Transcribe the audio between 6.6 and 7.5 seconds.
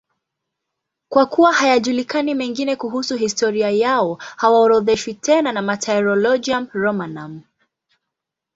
Romanum.